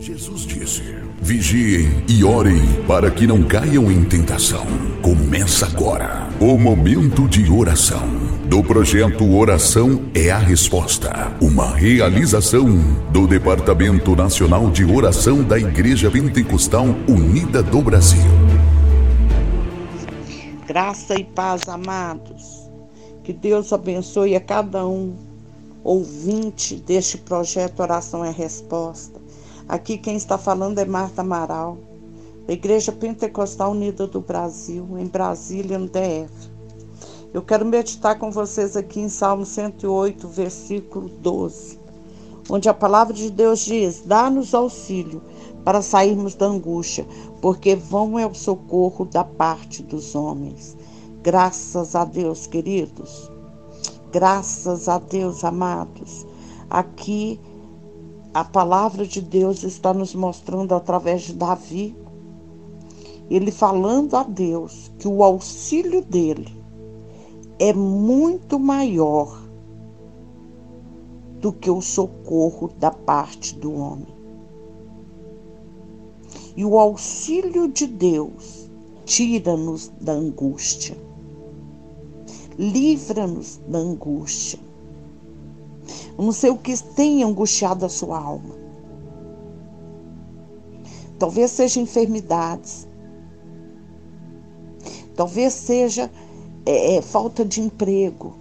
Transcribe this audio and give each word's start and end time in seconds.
Jesus 0.00 0.46
disse: 0.46 0.82
Vigiem 1.20 2.02
e 2.08 2.24
orem 2.24 2.58
para 2.88 3.10
que 3.10 3.26
não 3.26 3.42
caiam 3.42 3.92
em 3.92 4.02
tentação. 4.02 4.64
Começa 5.02 5.66
agora 5.66 6.26
o 6.40 6.56
momento 6.56 7.28
de 7.28 7.50
oração 7.50 8.08
do 8.46 8.64
projeto 8.64 9.30
Oração 9.36 10.06
é 10.14 10.30
a 10.30 10.38
Resposta, 10.38 11.36
uma 11.38 11.76
realização 11.76 12.66
do 13.12 13.26
Departamento 13.26 14.16
Nacional 14.16 14.70
de 14.70 14.86
Oração 14.86 15.44
da 15.44 15.58
Igreja 15.58 16.10
Pentecostal 16.10 16.86
Unida 17.06 17.62
do 17.62 17.82
Brasil. 17.82 18.22
Graça 20.66 21.14
e 21.20 21.24
paz, 21.24 21.68
amados. 21.68 22.70
Que 23.22 23.34
Deus 23.34 23.70
abençoe 23.70 24.34
a 24.34 24.40
cada 24.40 24.86
um 24.86 25.14
ouvinte 25.84 26.76
deste 26.76 27.18
projeto 27.18 27.80
Oração 27.80 28.24
é 28.24 28.30
a 28.30 28.32
Resposta. 28.32 29.19
Aqui 29.70 29.96
quem 29.96 30.16
está 30.16 30.36
falando 30.36 30.80
é 30.80 30.84
Marta 30.84 31.20
Amaral, 31.20 31.78
da 32.44 32.52
Igreja 32.52 32.90
Pentecostal 32.90 33.70
Unida 33.70 34.04
do 34.04 34.20
Brasil, 34.20 34.98
em 34.98 35.06
Brasília, 35.06 35.78
no 35.78 35.86
DF. 35.86 36.50
Eu 37.32 37.40
quero 37.40 37.64
meditar 37.64 38.18
com 38.18 38.32
vocês 38.32 38.76
aqui 38.76 38.98
em 38.98 39.08
Salmo 39.08 39.46
108, 39.46 40.26
versículo 40.26 41.08
12, 41.08 41.78
onde 42.50 42.68
a 42.68 42.74
palavra 42.74 43.14
de 43.14 43.30
Deus 43.30 43.60
diz: 43.60 44.02
Dá-nos 44.04 44.54
auxílio 44.54 45.22
para 45.64 45.82
sairmos 45.82 46.34
da 46.34 46.46
angústia, 46.46 47.06
porque 47.40 47.76
vão 47.76 48.18
é 48.18 48.26
o 48.26 48.34
socorro 48.34 49.04
da 49.04 49.22
parte 49.22 49.84
dos 49.84 50.16
homens. 50.16 50.76
Graças 51.22 51.94
a 51.94 52.04
Deus, 52.04 52.48
queridos. 52.48 53.30
Graças 54.10 54.88
a 54.88 54.98
Deus, 54.98 55.44
amados. 55.44 56.26
Aqui 56.68 57.38
a 58.32 58.44
palavra 58.44 59.04
de 59.04 59.20
Deus 59.20 59.64
está 59.64 59.92
nos 59.92 60.14
mostrando 60.14 60.74
através 60.74 61.22
de 61.22 61.34
Davi, 61.34 61.96
ele 63.28 63.50
falando 63.50 64.16
a 64.16 64.22
Deus 64.22 64.90
que 64.98 65.08
o 65.08 65.24
auxílio 65.24 66.02
dele 66.02 66.56
é 67.58 67.72
muito 67.72 68.58
maior 68.58 69.40
do 71.40 71.52
que 71.52 71.70
o 71.70 71.80
socorro 71.80 72.70
da 72.78 72.90
parte 72.90 73.56
do 73.56 73.72
homem. 73.72 74.06
E 76.56 76.64
o 76.64 76.78
auxílio 76.78 77.68
de 77.68 77.86
Deus 77.86 78.70
tira-nos 79.04 79.90
da 80.00 80.12
angústia, 80.12 80.96
livra-nos 82.58 83.60
da 83.66 83.78
angústia. 83.78 84.69
Eu 86.16 86.24
não 86.24 86.32
sei 86.32 86.50
o 86.50 86.56
que 86.56 86.76
tem 86.94 87.22
angustiado 87.22 87.84
a 87.84 87.88
sua 87.88 88.18
alma. 88.18 88.54
Talvez 91.18 91.50
seja 91.50 91.80
enfermidades. 91.80 92.88
Talvez 95.14 95.52
seja 95.52 96.10
é, 96.64 96.96
é, 96.96 97.02
falta 97.02 97.44
de 97.44 97.60
emprego. 97.60 98.36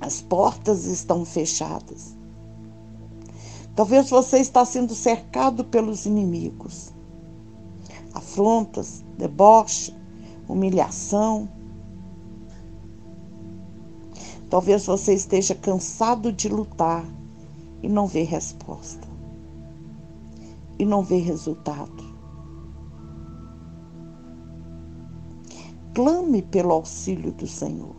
As 0.00 0.20
portas 0.20 0.86
estão 0.86 1.24
fechadas. 1.24 2.16
Talvez 3.76 4.10
você 4.10 4.38
está 4.38 4.64
sendo 4.64 4.94
cercado 4.94 5.64
pelos 5.64 6.06
inimigos 6.06 6.92
afrontas, 8.14 9.04
deboche, 9.16 9.94
humilhação. 10.48 11.48
Talvez 14.50 14.84
você 14.84 15.14
esteja 15.14 15.54
cansado 15.54 16.32
de 16.32 16.48
lutar 16.48 17.06
e 17.80 17.88
não 17.88 18.08
vê 18.08 18.24
resposta. 18.24 19.08
E 20.76 20.84
não 20.84 21.02
vê 21.02 21.18
resultado. 21.18 22.10
Clame 25.94 26.42
pelo 26.42 26.72
auxílio 26.72 27.30
do 27.30 27.46
Senhor. 27.46 27.94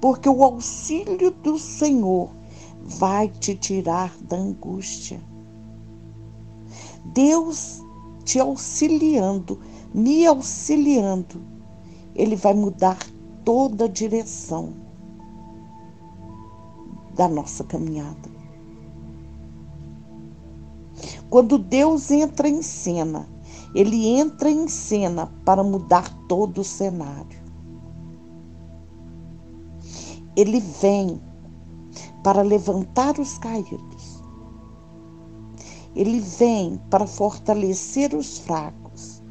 Porque 0.00 0.28
o 0.28 0.42
auxílio 0.42 1.30
do 1.30 1.56
Senhor 1.56 2.30
vai 2.82 3.28
te 3.28 3.54
tirar 3.54 4.12
da 4.22 4.36
angústia. 4.36 5.20
Deus 7.12 7.80
te 8.24 8.40
auxiliando, 8.40 9.60
me 9.94 10.26
auxiliando, 10.26 11.40
Ele 12.14 12.34
vai 12.34 12.54
mudar 12.54 12.98
toda 13.44 13.84
a 13.84 13.88
direção 13.88 14.74
da 17.14 17.28
nossa 17.28 17.62
caminhada. 17.64 18.34
Quando 21.30 21.58
Deus 21.58 22.10
entra 22.10 22.48
em 22.48 22.62
cena, 22.62 23.28
Ele 23.74 24.08
entra 24.08 24.50
em 24.50 24.68
cena 24.68 25.32
para 25.44 25.62
mudar 25.62 26.08
todo 26.28 26.60
o 26.60 26.64
cenário. 26.64 27.42
Ele 30.36 30.60
vem 30.60 31.20
para 32.22 32.42
levantar 32.42 33.18
os 33.18 33.38
caídos 33.38 34.14
ele 35.94 36.18
vem 36.18 36.80
para 36.90 37.06
fortalecer 37.06 38.14
os 38.14 38.38
fracos. 38.38 39.22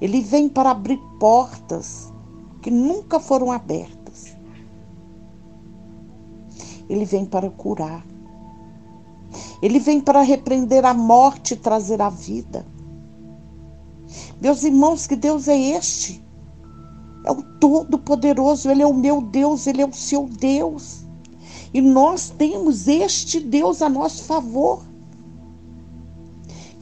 Ele 0.00 0.20
vem 0.20 0.48
para 0.48 0.70
abrir 0.70 0.98
portas 1.18 2.12
que 2.62 2.70
nunca 2.70 3.20
foram 3.20 3.50
abertas. 3.50 4.36
Ele 6.88 7.04
vem 7.04 7.26
para 7.26 7.50
curar. 7.50 8.06
Ele 9.60 9.78
vem 9.78 10.00
para 10.00 10.22
repreender 10.22 10.84
a 10.84 10.94
morte 10.94 11.54
e 11.54 11.56
trazer 11.56 12.00
a 12.00 12.08
vida. 12.08 12.64
Meus 14.40 14.64
irmãos, 14.64 15.06
que 15.06 15.16
Deus 15.16 15.48
é 15.48 15.56
este? 15.56 16.24
É 17.24 17.30
o 17.30 17.42
Todo-Poderoso, 17.60 18.70
Ele 18.70 18.82
é 18.82 18.86
o 18.86 18.94
meu 18.94 19.20
Deus, 19.20 19.66
Ele 19.66 19.82
é 19.82 19.86
o 19.86 19.92
seu 19.92 20.26
Deus. 20.26 21.04
E 21.72 21.80
nós 21.80 22.30
temos 22.30 22.88
este 22.88 23.40
Deus 23.40 23.80
a 23.82 23.88
nosso 23.88 24.24
favor 24.24 24.82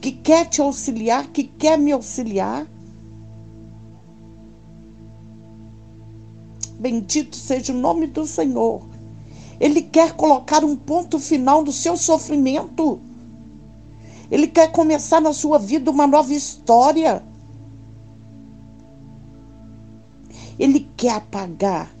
que 0.01 0.11
quer 0.11 0.45
te 0.49 0.59
auxiliar, 0.61 1.27
que 1.27 1.43
quer 1.43 1.77
me 1.77 1.91
auxiliar. 1.91 2.67
Bendito 6.81 7.35
seja 7.35 7.71
o 7.71 7.77
nome 7.77 8.07
do 8.07 8.25
Senhor. 8.25 8.81
Ele 9.59 9.83
quer 9.83 10.13
colocar 10.13 10.65
um 10.65 10.75
ponto 10.75 11.19
final 11.19 11.63
no 11.63 11.71
seu 11.71 11.95
sofrimento. 11.95 12.99
Ele 14.31 14.47
quer 14.47 14.71
começar 14.71 15.21
na 15.21 15.31
sua 15.31 15.59
vida 15.59 15.91
uma 15.91 16.07
nova 16.07 16.33
história. 16.33 17.23
Ele 20.57 20.89
quer 20.97 21.17
apagar 21.17 21.95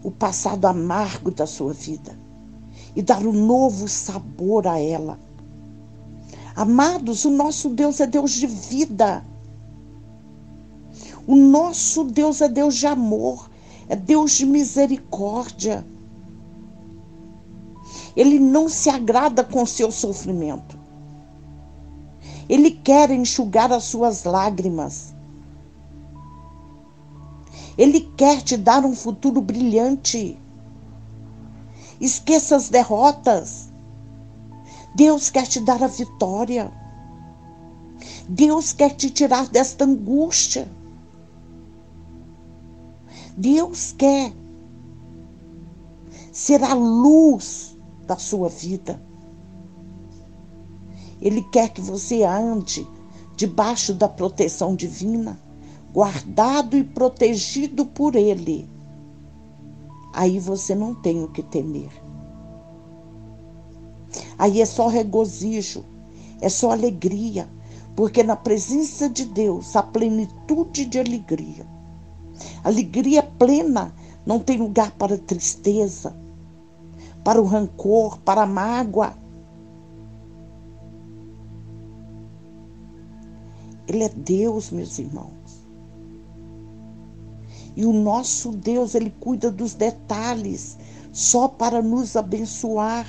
o 0.00 0.12
passado 0.12 0.64
amargo 0.66 1.32
da 1.32 1.44
sua 1.44 1.72
vida 1.72 2.16
e 2.94 3.02
dar 3.02 3.26
um 3.26 3.32
novo 3.32 3.88
sabor 3.88 4.68
a 4.68 4.78
ela. 4.78 5.18
Amados, 6.54 7.24
o 7.24 7.30
nosso 7.30 7.68
Deus 7.68 7.98
é 7.98 8.06
Deus 8.06 8.30
de 8.30 8.46
vida. 8.46 9.26
O 11.26 11.34
nosso 11.34 12.04
Deus 12.04 12.40
é 12.40 12.48
Deus 12.48 12.76
de 12.76 12.86
amor, 12.86 13.50
é 13.88 13.96
Deus 13.96 14.32
de 14.32 14.46
misericórdia. 14.46 15.84
Ele 18.16 18.38
não 18.38 18.68
se 18.68 18.88
agrada 18.88 19.42
com 19.42 19.62
o 19.62 19.66
seu 19.66 19.90
sofrimento. 19.90 20.78
Ele 22.48 22.70
quer 22.70 23.10
enxugar 23.10 23.72
as 23.72 23.84
suas 23.84 24.24
lágrimas. 24.24 25.14
Ele 27.76 28.00
quer 28.16 28.40
te 28.42 28.56
dar 28.56 28.84
um 28.84 28.94
futuro 28.94 29.40
brilhante. 29.40 30.38
Esqueça 32.00 32.56
as 32.56 32.68
derrotas. 32.68 33.72
Deus 34.94 35.30
quer 35.30 35.46
te 35.46 35.58
dar 35.60 35.82
a 35.82 35.88
vitória. 35.88 36.72
Deus 38.28 38.72
quer 38.72 38.90
te 38.90 39.10
tirar 39.10 39.48
desta 39.48 39.84
angústia. 39.84 40.68
Deus 43.36 43.92
quer 43.92 44.32
ser 46.32 46.62
a 46.62 46.74
luz 46.74 47.76
da 48.06 48.16
sua 48.16 48.48
vida. 48.48 49.02
Ele 51.20 51.42
quer 51.42 51.70
que 51.70 51.80
você 51.80 52.22
ande 52.22 52.86
debaixo 53.36 53.94
da 53.94 54.08
proteção 54.08 54.76
divina, 54.76 55.40
guardado 55.92 56.76
e 56.76 56.84
protegido 56.84 57.86
por 57.86 58.14
Ele. 58.14 58.68
Aí 60.12 60.38
você 60.38 60.74
não 60.74 60.94
tem 60.94 61.22
o 61.22 61.28
que 61.28 61.42
temer. 61.42 61.90
Aí 64.38 64.60
é 64.60 64.66
só 64.66 64.86
regozijo, 64.86 65.84
é 66.40 66.48
só 66.48 66.70
alegria, 66.70 67.48
porque 67.96 68.22
na 68.22 68.36
presença 68.36 69.08
de 69.08 69.24
Deus 69.24 69.74
há 69.74 69.82
plenitude 69.82 70.84
de 70.84 70.98
alegria 70.98 71.66
alegria 72.64 73.22
plena, 73.22 73.94
não 74.26 74.40
tem 74.40 74.56
lugar 74.56 74.90
para 74.92 75.18
tristeza, 75.18 76.16
para 77.22 77.40
o 77.40 77.44
rancor, 77.44 78.18
para 78.20 78.42
a 78.42 78.46
mágoa. 78.46 79.14
Ele 83.86 84.02
é 84.02 84.08
Deus, 84.08 84.70
meus 84.70 84.98
irmãos. 84.98 85.34
E 87.76 87.84
o 87.84 87.92
nosso 87.92 88.50
Deus, 88.52 88.94
ele 88.94 89.10
cuida 89.20 89.50
dos 89.50 89.74
detalhes 89.74 90.78
só 91.12 91.46
para 91.48 91.82
nos 91.82 92.16
abençoar. 92.16 93.06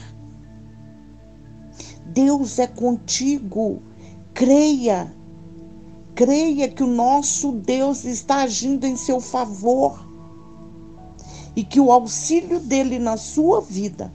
Deus 2.07 2.59
é 2.59 2.67
contigo. 2.67 3.81
Creia 4.33 5.13
Creia 6.15 6.69
que 6.69 6.81
o 6.81 6.87
nosso 6.87 7.51
Deus 7.51 8.05
está 8.05 8.43
agindo 8.43 8.85
em 8.85 8.95
seu 8.95 9.19
favor 9.19 10.07
e 11.55 11.63
que 11.63 11.79
o 11.79 11.91
auxílio 11.91 12.59
dele 12.59 12.97
na 12.99 13.17
sua 13.17 13.59
vida 13.59 14.13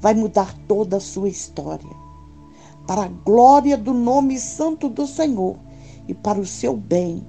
vai 0.00 0.14
mudar 0.14 0.56
toda 0.66 0.96
a 0.96 1.00
sua 1.00 1.28
história. 1.28 1.90
Para 2.86 3.04
a 3.04 3.08
glória 3.08 3.76
do 3.76 3.92
nome 3.92 4.38
santo 4.38 4.88
do 4.88 5.06
Senhor 5.06 5.56
e 6.08 6.14
para 6.14 6.40
o 6.40 6.46
seu 6.46 6.74
bem, 6.74 7.22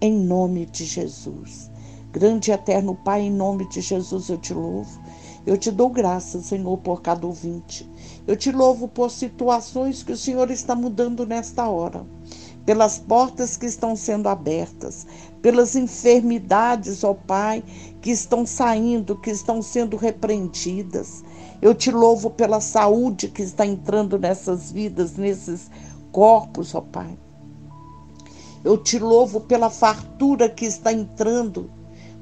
em 0.00 0.12
nome 0.12 0.66
de 0.66 0.84
Jesus. 0.84 1.70
Grande 2.12 2.50
e 2.50 2.54
eterno 2.54 2.94
Pai, 2.94 3.22
em 3.22 3.32
nome 3.32 3.68
de 3.68 3.80
Jesus 3.80 4.28
eu 4.28 4.36
te 4.36 4.54
louvo. 4.54 5.00
Eu 5.46 5.58
te 5.58 5.70
dou 5.70 5.90
graças, 5.90 6.46
Senhor, 6.46 6.78
por 6.78 7.02
cada 7.02 7.26
ouvinte. 7.26 7.88
Eu 8.26 8.36
te 8.36 8.52
louvo 8.52 8.88
por 8.88 9.10
situações 9.10 10.02
que 10.02 10.12
o 10.12 10.16
Senhor 10.16 10.50
está 10.50 10.74
mudando 10.74 11.26
nesta 11.26 11.68
hora, 11.68 12.06
pelas 12.64 12.98
portas 12.98 13.56
que 13.56 13.66
estão 13.66 13.94
sendo 13.94 14.28
abertas, 14.28 15.06
pelas 15.42 15.76
enfermidades, 15.76 17.04
ó 17.04 17.12
Pai, 17.14 17.62
que 18.00 18.10
estão 18.10 18.46
saindo, 18.46 19.20
que 19.20 19.30
estão 19.30 19.60
sendo 19.60 19.96
repreendidas. 19.96 21.22
Eu 21.60 21.74
te 21.74 21.90
louvo 21.90 22.30
pela 22.30 22.60
saúde 22.60 23.28
que 23.28 23.42
está 23.42 23.66
entrando 23.66 24.18
nessas 24.18 24.72
vidas, 24.72 25.16
nesses 25.16 25.70
corpos, 26.10 26.74
ó 26.74 26.80
Pai. 26.80 27.18
Eu 28.64 28.78
te 28.78 28.98
louvo 28.98 29.40
pela 29.40 29.68
fartura 29.68 30.48
que 30.48 30.64
está 30.64 30.90
entrando 30.90 31.70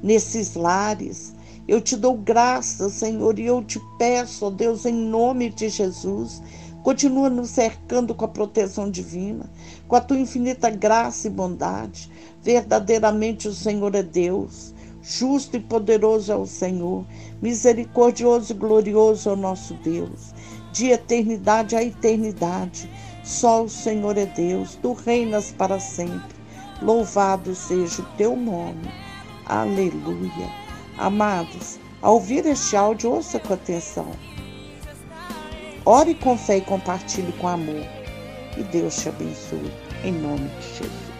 nesses 0.01 0.55
lares. 0.55 1.33
Eu 1.65 1.79
te 1.79 1.95
dou 1.95 2.17
graças, 2.17 2.91
Senhor, 2.93 3.39
e 3.39 3.45
eu 3.45 3.63
te 3.63 3.79
peço, 3.97 4.45
ó 4.45 4.49
Deus, 4.49 4.85
em 4.85 4.93
nome 4.93 5.49
de 5.49 5.69
Jesus, 5.69 6.41
continua 6.83 7.29
nos 7.29 7.49
cercando 7.49 8.13
com 8.13 8.25
a 8.25 8.27
proteção 8.27 8.91
divina, 8.91 9.49
com 9.87 9.95
a 9.95 10.01
tua 10.01 10.19
infinita 10.19 10.69
graça 10.69 11.27
e 11.27 11.31
bondade. 11.31 12.11
Verdadeiramente 12.43 13.47
o 13.47 13.53
Senhor 13.53 13.95
é 13.95 14.03
Deus, 14.03 14.75
justo 15.01 15.55
e 15.55 15.61
poderoso 15.61 16.31
é 16.31 16.35
o 16.35 16.45
Senhor, 16.45 17.05
misericordioso 17.41 18.51
e 18.51 18.55
glorioso 18.55 19.29
é 19.29 19.33
o 19.33 19.37
nosso 19.37 19.73
Deus. 19.75 20.33
De 20.73 20.87
eternidade 20.87 21.75
a 21.75 21.81
eternidade, 21.81 22.89
só 23.23 23.63
o 23.63 23.69
Senhor 23.69 24.17
é 24.17 24.25
Deus, 24.25 24.77
tu 24.81 24.91
reinas 24.91 25.53
para 25.53 25.79
sempre. 25.79 26.35
Louvado 26.81 27.55
seja 27.55 28.01
o 28.01 28.17
teu 28.17 28.35
nome. 28.35 28.91
Aleluia. 29.45 30.49
Amados, 30.97 31.79
ao 32.01 32.15
ouvir 32.15 32.45
este 32.45 32.75
áudio, 32.75 33.11
ouça 33.11 33.39
com 33.39 33.53
atenção. 33.53 34.32
Ore 35.85 36.15
com 36.15 36.37
fé 36.37 36.57
e 36.57 36.61
compartilhe 36.61 37.33
com 37.33 37.47
amor. 37.47 37.85
E 38.57 38.63
Deus 38.63 38.95
te 38.95 39.09
abençoe. 39.09 39.71
Em 40.03 40.13
nome 40.13 40.47
de 40.59 40.67
Jesus. 40.77 41.12